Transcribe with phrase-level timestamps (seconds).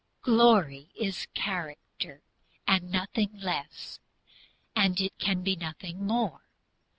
[0.23, 2.23] Glory is character,
[2.65, 3.99] and nothing less,
[4.75, 6.41] and it can be nothing more.